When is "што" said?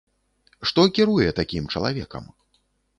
0.69-0.87